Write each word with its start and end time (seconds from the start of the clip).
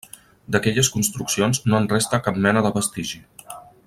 D'aquelles 0.53 0.87
construccions 0.95 1.61
no 1.73 1.77
en 1.81 1.85
resta 1.93 2.21
cap 2.29 2.43
mena 2.47 2.65
de 2.69 2.73
vestigi. 2.79 3.21